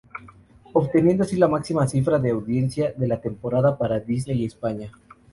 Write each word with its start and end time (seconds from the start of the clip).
Obteniendo 0.73 1.21
así 1.21 1.37
la 1.37 1.47
máxima 1.47 1.87
cifra 1.87 2.17
de 2.17 2.31
audiencia 2.31 2.91
de 2.97 3.07
la 3.07 3.21
temporada 3.21 3.77
para 3.77 3.99
Disney 3.99 4.43
España. 4.45 4.91